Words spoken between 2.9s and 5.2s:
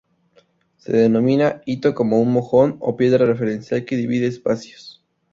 piedra referencial que divide espacios.